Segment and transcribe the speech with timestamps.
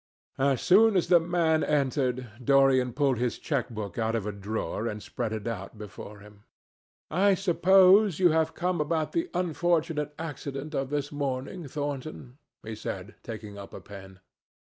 [0.39, 4.97] As soon as the man entered, Dorian pulled his chequebook out of a drawer and
[5.03, 6.43] spread it out before him.
[7.11, 13.13] "I suppose you have come about the unfortunate accident of this morning, Thornton?" he said,
[13.21, 14.19] taking up a pen.